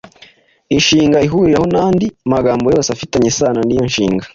[0.75, 4.23] inshinga ihuriraho n’andi magambo yose afitanye isano n’iyo nshinga.